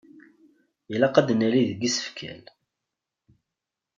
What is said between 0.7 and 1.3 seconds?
Ilaq ad